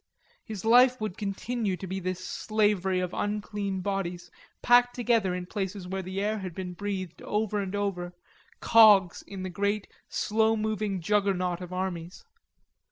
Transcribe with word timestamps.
His 0.43 0.65
life 0.65 0.99
would 0.99 1.15
continue 1.15 1.77
to 1.77 1.85
be 1.85 1.99
this 1.99 2.25
slavery 2.25 2.99
of 3.01 3.13
unclean 3.13 3.81
bodies 3.81 4.31
packed 4.63 4.95
together 4.95 5.35
in 5.35 5.45
places 5.45 5.87
where 5.87 6.01
the 6.01 6.19
air 6.19 6.39
had 6.39 6.55
been 6.55 6.73
breathed 6.73 7.21
over 7.21 7.59
and 7.61 7.75
over, 7.75 8.11
cogs 8.61 9.21
in 9.21 9.43
the 9.43 9.49
great 9.51 9.87
slow 10.09 10.57
moving 10.57 11.01
Juggernaut 11.01 11.61
of 11.61 11.71
armies. 11.71 12.25